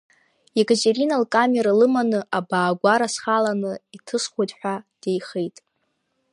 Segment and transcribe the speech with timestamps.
[0.61, 3.61] Екатерина лкамера лыманы абаагәара схалан
[3.95, 5.55] иҭысхуеит ҳәа деихеит…